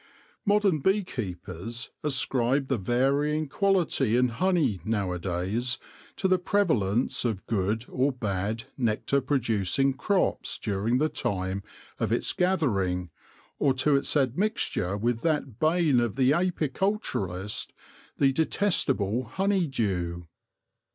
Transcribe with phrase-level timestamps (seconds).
[0.51, 5.77] 'Modern bee keepers ascribe the varying quality in honey nowadays
[6.15, 11.61] to the prevalence of good or bad nectar producing crops during the time
[11.99, 13.11] of its gather ing,
[13.59, 17.67] or to its admixture with that bane of the apicul turist—
[18.17, 20.25] the detestable honey dew.